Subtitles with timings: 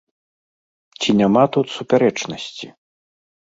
[1.03, 2.67] Ці няма тут супярэчнасці?